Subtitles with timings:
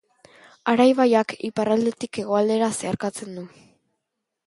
[0.73, 3.49] Ara ibaiak iparraldetik hegoaldera zeharkatzen du.